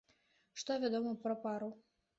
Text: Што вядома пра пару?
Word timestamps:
Што 0.61 0.79
вядома 0.85 1.11
пра 1.27 1.39
пару? 1.47 1.73